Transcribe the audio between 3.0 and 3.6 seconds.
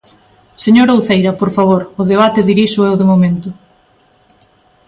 momento.